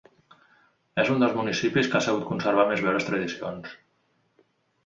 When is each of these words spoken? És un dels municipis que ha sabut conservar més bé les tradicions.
És 1.03 1.11
un 1.15 1.25
dels 1.25 1.35
municipis 1.41 1.89
que 1.91 1.99
ha 1.99 2.03
sabut 2.05 2.25
conservar 2.31 2.67
més 2.73 2.83
bé 2.87 2.97
les 2.97 3.07
tradicions. 3.11 3.77